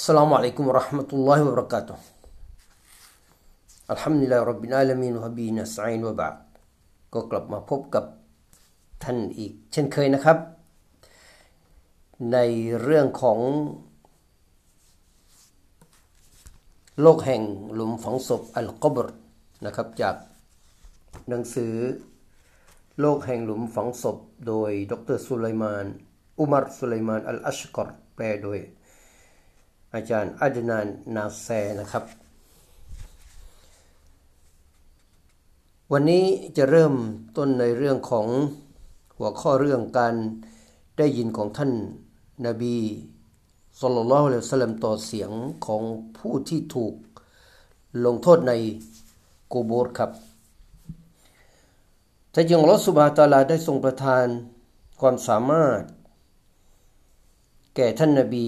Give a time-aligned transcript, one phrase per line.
[0.00, 1.96] السلام عليكم ورحمة الله وبركاته
[3.94, 6.36] الحمد لله رب العالمين وبه نستعين وبعد
[7.14, 8.04] ก็กลับมาพบกับ
[9.02, 10.38] ท่านอีก เช่นเคยนะครับ
[12.32, 12.38] ใน
[12.82, 13.38] เรื่องของ
[17.02, 17.42] โลกแห่ง
[17.74, 19.06] หลุมฝังศพอัลกอบร
[19.66, 20.16] นะครับ จาก
[21.28, 21.74] หนังสือ
[23.00, 24.16] โลกแห่งหลุมฝังศพ
[24.46, 25.86] โดยดรสุไลมาน
[26.38, 28.58] อุมัรสุไลมาน อัลอัชกอรแปลโดย
[29.95, 31.47] อาจารย์อัดนานนาแซ
[31.79, 32.03] นะครับ
[35.91, 36.25] วันนี้
[36.57, 36.93] จะเริ่ม
[37.37, 38.27] ต้นในเรื่องของ
[39.17, 40.15] หัวข้อเรื่องการ
[40.97, 41.71] ได้ยินของท่าน
[42.45, 42.77] นาบี
[43.79, 45.31] สุลต่านละฮ์อะลัยฮิวะสลัมต่อเสียง
[45.65, 45.81] ของ
[46.17, 46.93] ผู้ที่ถูก
[48.05, 48.53] ลงโทษใน
[49.51, 50.11] กูโบรครับ
[52.31, 54.25] แต่จริงอัลอสุบาตาลาได้ทรงประทาน
[54.99, 55.81] ความสามารถ
[57.75, 58.47] แก่ท่านนาบี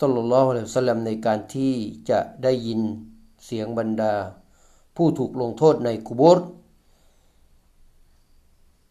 [0.00, 1.74] สลลลอฮุะลัยสลัมในการที่
[2.10, 2.80] จะได้ยิน
[3.44, 4.14] เสียงบรรดา
[4.96, 6.38] ผู้ถูกลงโทษในกุบร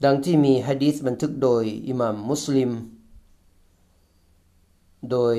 [0.03, 2.71] ดังที่มีฮะดีษบันทึกโดยอิหมัมมุสลิม
[5.11, 5.37] โดย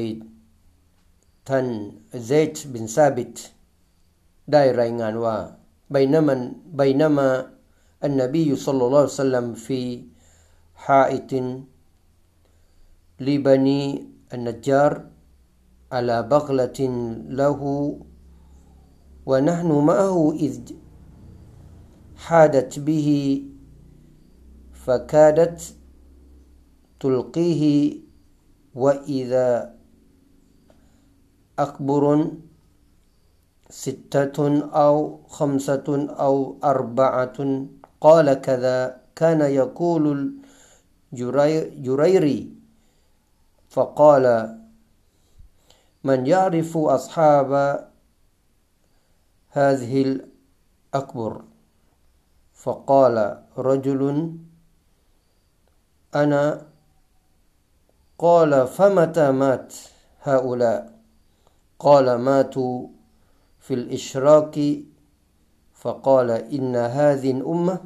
[1.49, 1.67] ท่าน
[2.27, 3.35] เซจบินซาบิต
[4.53, 5.37] ได้รายงานว่า
[5.95, 6.41] บนามัน
[6.79, 7.29] บนามา
[8.05, 9.81] อันนบียุสลลัลลอซัลลัมฟี
[10.85, 11.47] ฮาอิติน
[13.27, 13.83] ลิบานี
[14.33, 15.03] อันนจาร์
[15.93, 16.81] على بغلة
[17.29, 17.61] له
[19.27, 20.61] ونحن معه إذ
[22.17, 23.43] حادت به
[24.73, 25.75] فكادت
[27.01, 27.95] تلقيه
[28.75, 29.75] وإذا
[31.59, 32.31] أكبر
[33.71, 37.67] ستة أو خمسة أو أربعة
[38.01, 40.35] قال كذا كان يقول
[41.13, 42.53] الجريري
[43.69, 44.59] فقال
[46.05, 47.51] من يعرف أصحاب
[49.49, 51.45] هذه الأكبر.
[52.55, 54.33] فقال رجل
[56.15, 56.67] أنا
[58.19, 59.75] قال فمتى مات
[60.23, 60.99] هؤلاء؟
[61.79, 62.89] قال ماتوا
[63.59, 64.59] في الإشراك.
[65.75, 67.81] فقال إن هذه الأمة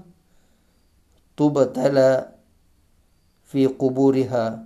[1.36, 2.32] تبتلى
[3.44, 4.64] في قبورها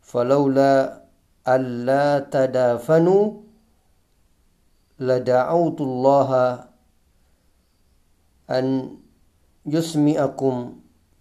[0.00, 1.03] فلولا
[1.47, 2.05] ألا
[2.35, 3.23] تدافنوا
[4.99, 6.29] لدعوت الله
[8.57, 8.65] أن
[9.65, 10.53] يسمعكم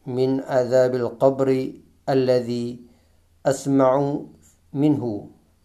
[0.06, 1.48] من عذاب القبر
[2.08, 2.66] الذي
[3.46, 3.92] أسمع
[4.82, 5.04] منه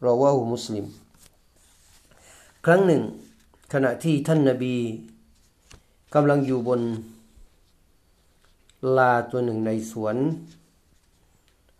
[0.03, 0.85] رواه مسلم
[2.65, 3.03] ครั้งหนึ่ง
[3.73, 4.75] ขณะที่ท่านนาบี
[6.15, 6.81] กำลังอยู่บน
[8.97, 10.15] ลาตัวหนึ่งในสวน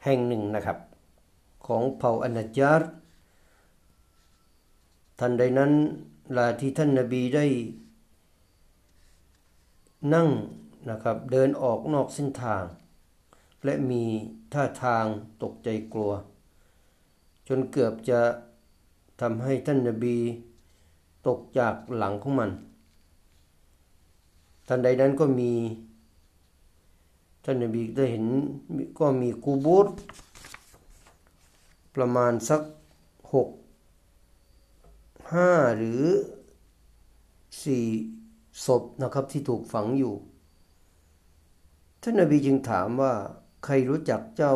[0.04, 0.78] แห่งหนึ่งนะครับ
[1.69, 2.81] ของเผ่าอนาจาร
[5.19, 5.73] ทันใดนั้น
[6.37, 7.47] ลาที่ท่านนาบีได้
[10.15, 10.29] นั่ง
[10.91, 12.63] นะครับเดินออกนอกเส้นทาง
[13.65, 14.03] และมี
[14.53, 15.05] ท่าทาง
[15.43, 16.13] ตกใจกลัว
[17.49, 18.21] จนเกือบจะ
[19.21, 20.17] ทำให้ท่านนาบี
[21.27, 22.51] ตกจากหลังของมัน
[24.69, 25.53] ทันใดนั้นก็มี
[27.45, 28.27] ท่านนบีได้เห็น
[28.99, 29.89] ก็มีกูบูต
[31.99, 32.63] ประมาณสัก
[33.35, 33.49] หก
[35.35, 36.03] ห้าหรือ
[37.63, 37.87] สี่
[38.65, 40.15] ศพนะครับที่ถูกฝังอยู่
[42.03, 43.13] ท่านนบีจึงถามว่า
[43.65, 44.55] ใครรู้จักเจ้า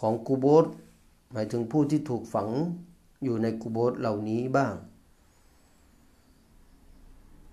[0.00, 0.66] ของกูโบส
[1.32, 2.48] หมายถึงผู้ที่ถูกฝัง
[3.24, 4.74] อยู่ในกุโบสเหล่านี้บ้าง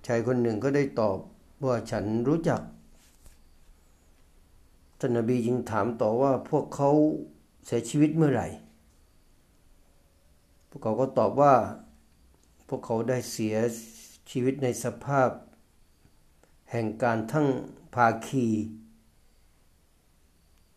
[0.05, 1.17] ชายคนหนึ่งก็ได้ตอบ
[1.65, 2.61] ว่าฉันรู้จัก
[4.99, 6.91] ท่านนบีจึงถามต่อว่าพวกเขา
[7.65, 8.47] เสียชีวิตเมื่อไหร่
[10.69, 11.55] พวกเขาก็ตอบว่า
[12.67, 13.55] พวกเขาได้เสีย
[14.29, 15.29] ชีวิตในสภาพ
[16.71, 17.47] แห่งการทั้ง
[17.95, 18.47] ภาคี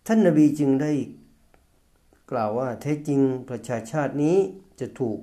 [0.07, 0.93] ท่านนบีจึงได้
[2.31, 4.37] กล่าวว่าแท้จริงประชาชาตินี้
[4.81, 5.19] จะถูก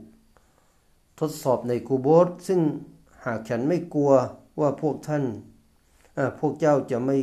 [1.19, 2.59] ทดสอบในกูโบสซึ่ง
[3.25, 4.11] หากฉันไม่กลัว
[4.59, 5.23] ว่าพวกท่าน
[6.39, 7.17] พวกเจ้าจะไม่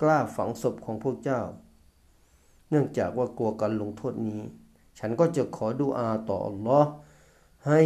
[0.00, 1.40] กล้าฝังศพของพวกเจ้า
[2.74, 4.40] นื่องจากว่ากลัวการลงโทษนี้
[4.98, 6.90] ฉันก็จะขอดูอาต่ออัลลอฮ์
[7.66, 7.82] ให้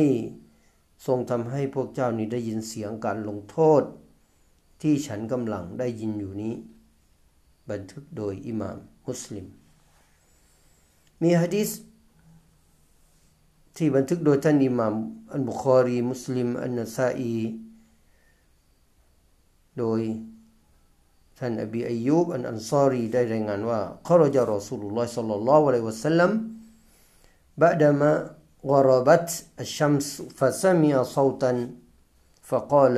[1.06, 3.82] ทรงทำให้พวกเจ้านี้ได้ยินเสียงการลงโทษ
[4.82, 6.54] ที่ฉันกำลังได้ยินอยู่นี้
[7.70, 8.76] บันทึกโดยอิหม่าม
[9.06, 9.46] มุสลิม
[11.22, 11.70] มีฮะดิษ
[13.76, 14.94] ที่บันทึกโดยท่านอิหม่าม
[15.32, 17.34] อันบุคอรี มุสลิม อันนัซาอี
[19.78, 20.00] โดย
[21.39, 26.31] ท่านอบีอายุบอันอันซารีได้รายงานว่าขรจารอสูลุลลอฮ์สัลลัลลอฮุอะลัยฮิวะสัลลัม
[27.61, 28.11] بعدما
[28.65, 29.29] غربت
[29.63, 30.07] الشمس
[30.37, 31.51] فسمع صوتا
[32.49, 32.97] فقال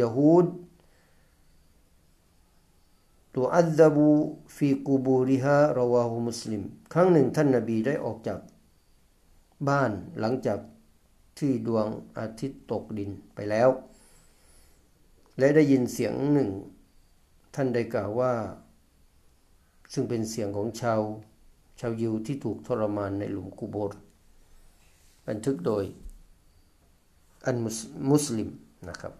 [0.00, 0.46] يهود
[3.34, 3.98] تعذب
[4.56, 6.62] في قبورها رواه مسلم
[6.92, 8.40] ครั้งหนึ่งท่านนบีได้ออกจาก
[9.68, 10.58] บ้านหลังจาก
[11.38, 11.88] ที่ดวง
[12.18, 13.68] อาทิตย์ตกดินไปแล้ว
[15.38, 16.50] และได้ยินเสียงหนึ่ง
[17.55, 18.33] ท่านได้กล่าวว่า
[19.93, 21.01] ซึ่งเป็นเสียงของชาว
[21.79, 23.91] ชาวยิวที่ถูกทรมานในหลุมกูโบร
[25.27, 25.83] บันทึกโดย
[27.45, 27.55] อัน
[28.11, 28.49] มุสลิม
[28.89, 29.13] นะครับ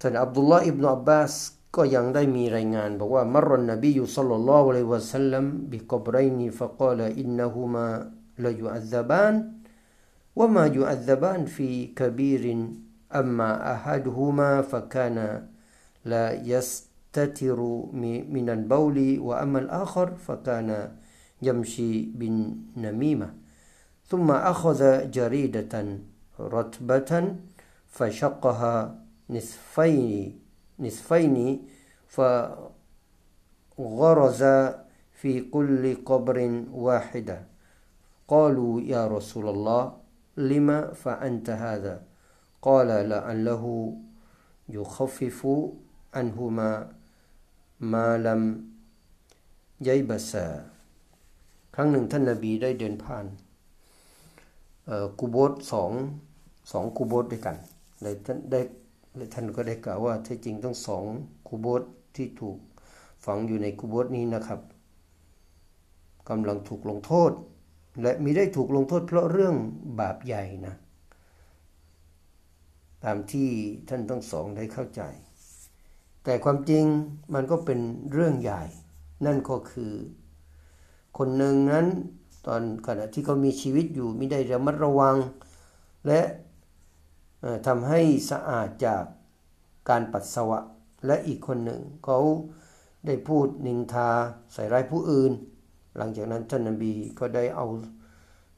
[0.00, 1.32] ท่านอับดุลลาห์อิบนาอับบาส
[1.76, 7.86] ก็ยังได้มีรายงานบอกว่ามรนนบีอยู่สัลลัลลอฮุอะลัยวะสัลลัมบิกบรนีฟะกาลอินนหูมา
[8.44, 9.34] ลยุอัซบาน
[10.38, 11.68] วะมายุอัซบานฟี
[12.00, 12.60] กบีริน
[13.18, 15.28] อัมมาอะฮัดหูมาฟะกานา
[16.06, 17.58] لا يستتر
[18.30, 20.70] من البول وأما الآخر فكان
[21.42, 23.34] يمشي بالنميمة.
[24.06, 25.98] ثم أخذ جريدة
[26.40, 27.12] رتبة
[27.86, 28.98] فشقها
[29.30, 30.38] نصفين
[30.78, 31.36] نصفين
[33.78, 34.42] فغرز
[35.12, 36.38] في كل قبر
[36.72, 37.38] واحدة.
[38.28, 39.82] قالوا يا رسول الله
[40.36, 42.02] لما فأنت هذا؟
[42.62, 43.96] قال لعله
[44.68, 45.46] يخفف
[46.16, 46.70] อันหูมา
[47.92, 48.42] มา lam
[49.86, 50.44] yaybasa
[51.74, 53.26] ครั้งหนึ่งท่านนาบีได้เดินผ่าน
[55.18, 55.92] กูโบสสอง
[56.72, 57.56] สองกูโบสด้วยกัน
[58.02, 58.60] เลยท่านได้
[59.34, 61.04] ท่านก็ได้กล่าวว่าแท้จริงต้องสอง
[61.48, 61.82] กูโบส
[62.16, 62.58] ที่ถูก
[63.24, 64.60] ฝังอยู่ในกูโบสนี้นะครับ
[66.28, 67.32] กำลังถูกลงโทษ
[68.02, 69.54] และมีได้ถูกลงโทษเพราะเรื่อง
[70.00, 70.74] บาปใหญ่นะ
[73.04, 73.48] ตามที่
[73.88, 75.02] ท่านทั้งสองได้เข้าใจ
[76.28, 76.84] แต่ความจริง
[77.34, 77.80] มันก็เป็น
[78.12, 78.62] เรื่องใหญ่
[79.26, 79.92] นั่นก็คือ
[81.18, 81.86] คนหนึ่งนั้น
[82.46, 85.16] ตอนขณะที่เขามีชีวิตอยู่ไม่ได้ระมัดระวัง
[86.06, 86.20] และ
[87.66, 88.00] ทำให้
[88.30, 89.04] สะอาดจาก
[89.88, 90.58] การปัสสาวะ
[91.06, 92.18] และอีกคนหนึ่งเขา
[93.06, 94.10] ได้พูดนินทา
[94.52, 95.32] ใส่ร้ายผู้อื่น
[95.96, 97.66] หลังจากนั้นท่านนบีก็ได้เอา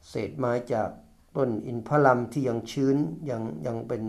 [0.09, 0.89] เศษไม้จาก
[1.35, 2.97] ต้นอินทลัมที่ยังชื้น
[3.29, 4.03] ยังยังเป็น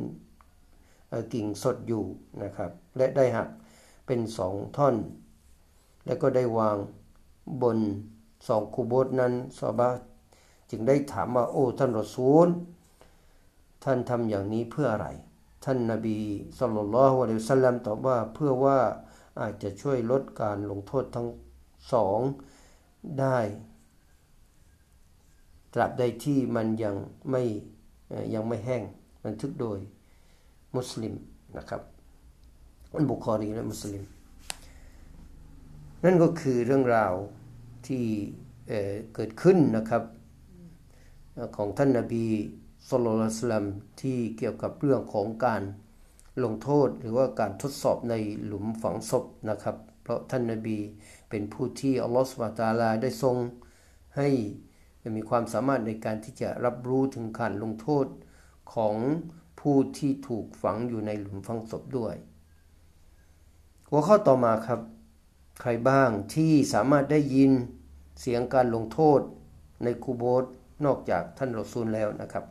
[1.32, 2.04] กิ่งสดอยู่
[2.42, 3.48] นะครับ และได้หัก
[4.06, 4.96] เป็นสองท่อน
[6.06, 6.76] และก็ได้วาง
[7.62, 7.78] บน
[8.48, 9.90] สองคูโบตนั้นซอบา
[10.70, 12.48] จึงได้ถามว่าโอ้ท่านรอซูล
[13.84, 15.08] ท่านทำอย่างนี้เพื่ออะไร
[15.64, 16.18] ท่านนาบี
[16.58, 18.78] สุลต่านละฮ์วะลัยสัลลัมตอบว่าเพื่อว่า
[19.40, 21.28] อาจจะช่วยลดการลงโทษทั้ง
[21.92, 22.18] สอง
[23.20, 23.38] ได้
[25.74, 26.94] ตราบใดที่มันยัง
[27.30, 27.42] ไม่
[28.34, 28.82] ยังไม่แห้ง
[29.24, 29.78] บันทึกโดย
[30.76, 31.14] มุสลิม
[31.56, 31.82] นะครับ
[32.94, 34.02] อันบุคอรีและมุสลิม
[36.04, 37.14] นั่นก็คือเรื่องราว
[37.86, 38.04] ที่
[38.68, 40.02] เเกิดขึ้นนะครับ
[41.56, 42.26] ของท่านนาบี
[42.88, 43.66] สุลต่านสลัม
[44.00, 45.62] ที่เกี่ยวกับเรื่องของการ
[46.44, 50.78] ลงโทษหรือว่าการทดสอบในหลุมฝังศพนะครับ เพราะท่านนาบี
[51.30, 53.36] เป็นผู้ที่อัลลอฮฺสุบตาลาได้ทรง
[54.16, 54.28] ให้
[55.16, 58.06] มีความสามารถในการที่จะรับรู้ถึงการลงโทษ
[58.74, 58.96] ของ
[59.60, 62.14] ผู้ที่ถูกฝังอยู่ในหลุมฝังศพด้วย
[63.90, 64.80] หัวข้อต่อมาครับ
[65.60, 67.50] ใครบ้างที่สามารถได้ยิน
[68.20, 69.20] เสียงการลงโทษ
[69.84, 70.44] ในคูโบส
[70.84, 72.44] นอกจากท่านรอซูลแล้วนะครับ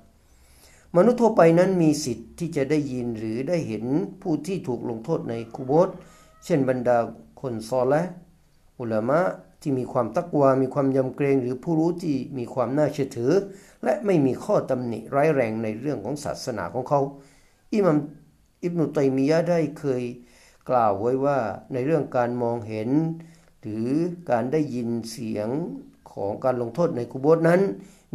[0.96, 3.86] มนุษย์ทั่วไปนั้นมีสิทธิ์ที่จะได้ยินหรือได้เห็น
[4.22, 5.90] ผู้ที่ถูกลงโทษในคูโบส
[6.46, 6.98] เช่นบรรดา
[7.42, 8.04] คนซอและ
[8.80, 9.20] อุลามะ
[9.62, 13.34] ที่มีความตักวา มีความยำเกรง หรือผู้รู้ที่มีความน่าเชื่อถือ
[13.84, 17.02] และไม่มีข้อตำหนิร้ายแรงในเรื่องของศาสนาของเขา
[17.74, 17.98] อิมาม
[18.64, 20.04] อิบนุตัยมียะได้เคย
[20.70, 21.38] กล่าวไว้ว่า
[21.74, 22.90] ในเรื่องการมองเห็น
[23.62, 23.90] หรือ
[24.32, 25.50] การได้ยินเสียง
[26.14, 27.62] ของการลงโทษในกุโบสนั้น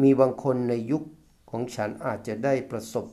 [0.02, 1.02] มีบางคนในยุค
[1.50, 3.06] ของฉันอาจจะได้ประสบ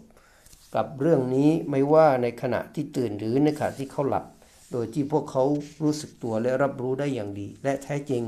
[0.75, 4.25] กับเรื่องนี้ไม่ว่าในขณะที่ตื่นหรือในขณะที่เขาหลับ
[4.71, 5.43] โดยที่พวกเขา
[5.83, 8.23] รู้สึกตัวและรับรู้ได้อย่างดี และแท้จริง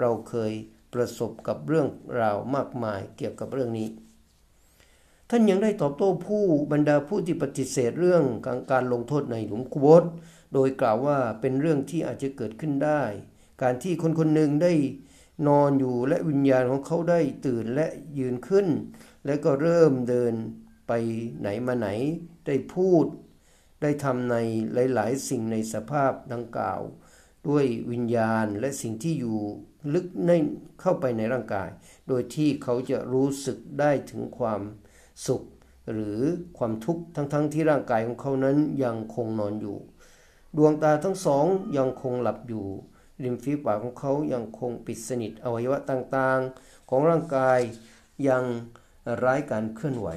[0.00, 0.52] เราเคย
[0.94, 1.88] ประสบกับเรื่อง
[2.20, 3.88] ราวมากมายเกี่ยวกับเรื่องนี้
[5.30, 10.04] ท่านยังได้ตอบโต้ผู้บรรดาผู้ที่ปฏิเสธเรื่องการการลงโทษในหลุมกุบส
[10.54, 13.02] โดยกล่าวว่าเป็นเรื่องที่อาจจะเกิดขึ้นได้
[13.62, 14.72] การที่คนคนหนึ่งได้
[15.48, 17.86] นอนอยู่และวิญญาณของเขาได้ตื่นและ
[18.18, 18.66] ยืนขึ้น
[19.26, 20.34] และก็เริ่มเดิน
[20.88, 20.92] ไป
[21.40, 21.88] ไหนมาไหน
[22.46, 23.06] ได้พูด
[23.82, 24.36] ได้ทำใน
[24.94, 26.82] หลาย ๆ สิ่งในสภาพดังกล่าว
[27.48, 29.38] ด้วยวิญญาณและสิ่งที่อยู่
[29.94, 30.30] ลึกใน
[30.80, 31.68] เข้าไปในร่างกาย
[32.08, 34.60] โดยที่เขาจะรู้สึกได้ถึงความ
[35.26, 35.42] สุข
[35.92, 36.20] หรือ
[36.58, 39.78] ความทุกข์ทั้งๆทที่ร่างกายของเขานั้นยังคงนอนอยู่
[40.56, 41.46] ดวงตาทั้งสอง
[41.76, 42.66] ยังคงหลับอยู่
[43.24, 47.60] ริมฝีปากของเขายังคงปิดสนิทอวัยวะต่างๆ ของร่างกาย
[48.28, 48.44] ยัง
[49.18, 50.08] ไร้การเคลื่อนไหว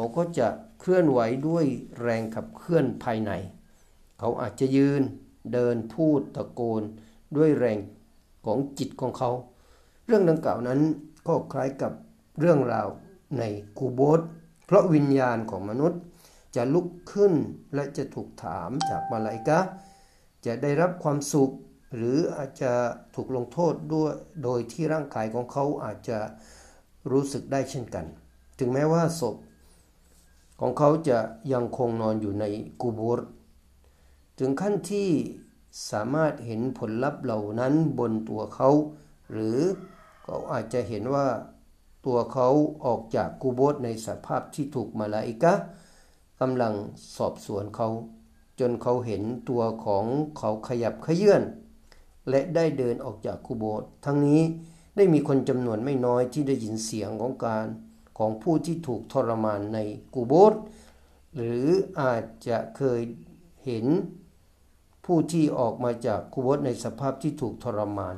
[0.00, 0.48] เขาก็จะ
[0.80, 1.64] เคลื่อนไหวด้วย
[2.02, 3.32] แรงขับเคลื่อนภายใน
[4.18, 5.02] เขาอาจจะยืน
[5.52, 6.82] เดินพูดตะโกน
[7.36, 7.78] ด้วยแรง
[8.46, 9.30] ของจิตของเขา
[10.06, 10.80] เรื่องดังกล่าวนั้น
[11.28, 11.92] ก็คล้ายกับ
[12.40, 12.88] เรื่องราว
[13.38, 13.42] ใน
[13.78, 14.20] กูโบส
[14.66, 16.00] เพราะวิญญาณของมนุษย์
[16.56, 17.32] จะลุกขึ้น
[17.74, 19.60] และจะถูกถามจากมาลาอิกะ
[20.46, 21.50] จะได้รับความสุข
[21.94, 22.72] หรืออาจจะ
[23.14, 24.12] ถูกลงโทษด้วย
[24.44, 26.18] โดยที่ร่างกายของเขาอาจจะ
[27.12, 28.06] รู้สึกได้เช่นกัน
[28.58, 29.36] ถึงแม้ว่าศพ
[30.62, 31.18] ของเขาจะ
[31.52, 32.44] ยังคงนอนอยู่ใน
[32.80, 33.20] กูโบส
[34.38, 35.08] ถึงขั้นที่
[35.90, 38.70] สามารถเห็นผลลัพธ์เหล่านั้นบนตัวเขา
[39.30, 39.58] หรือ
[40.24, 41.26] เขาอาจจะเห็นว่า
[42.06, 42.48] ตัวเขา
[42.84, 45.54] ออกจากกูโบสในสภาพที่ถูกมาลาอิกะ
[46.40, 46.74] กำลัง
[47.16, 47.88] สอบสวนเขา
[48.60, 50.04] จนเขาเห็นตัวของ
[50.38, 51.42] เขาขยับขยื่น
[52.30, 54.40] และได้เดินออกจากกูโบสทั้งนี้
[54.96, 57.66] ได้มีคนจำนวนไม่น้อยที่ได้ยินเสียงของการ
[58.20, 59.78] ของผู้ที่ถูกทรมานใน
[60.14, 60.54] กูโบส
[61.34, 61.66] หรือ
[62.00, 63.00] อาจจะเคย
[63.64, 63.86] เห็น
[65.06, 68.14] ผู้ที่ออกมาจากกูโบสในสภาพที่ถูกทรมาน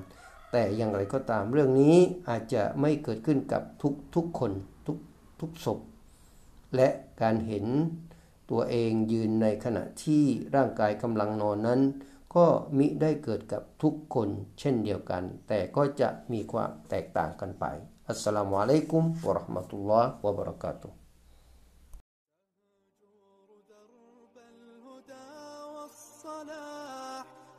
[0.52, 1.97] แต่อย่างไรก็ตามเรื่องนี้
[2.28, 4.52] อาจจะไม่เกิดขึ้นกับทุกทุกคน
[4.87, 4.99] ทุก
[5.40, 5.78] ทุกศพ
[6.76, 6.88] และ
[7.23, 7.66] การเห็น
[8.50, 11.80] ตัวเองยืนในขณะที่ร่างกายกำลังนอนนั้น
[12.35, 12.47] ก็
[12.78, 14.28] มิได้เกิดกับทุกคน
[14.61, 17.66] เช่นเดียวกัน แต่ก็จะมีความแตกต่างกันไป
[18.11, 20.90] السلام عليكم ورحمة الله وبركاته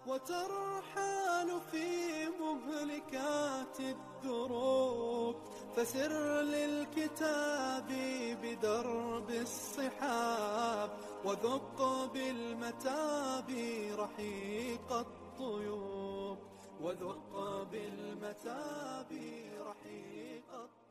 [0.08, 1.88] وترحال في
[2.28, 5.36] مهلكات الدروب
[5.76, 7.88] فسر للكتاب
[8.44, 10.90] بدرب الصحاب
[11.26, 11.80] وذق
[12.14, 13.50] بالمتاب
[14.00, 16.53] رحيق الطيوب.
[16.84, 19.12] وذق بالمتاب
[19.68, 20.83] رحيق الطيوب